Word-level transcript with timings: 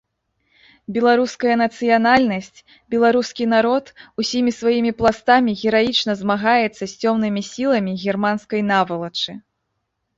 Беларуская 0.95 1.55
нацыянальнасць, 1.63 2.59
беларускі 2.95 3.43
народ 3.55 3.93
усімі 4.25 4.51
сваімі 4.63 4.91
пластамі 5.05 5.57
гераічна 5.63 6.13
змагаецца 6.25 6.77
з 6.87 6.93
цёмнымі 7.01 7.41
сіламі 7.53 7.91
германскай 8.09 8.61
навалачы. 8.77 9.31